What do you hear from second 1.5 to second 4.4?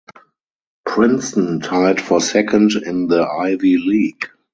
tied for second in the Ivy League.